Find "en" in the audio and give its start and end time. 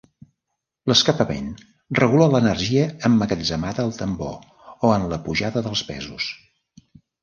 4.99-5.09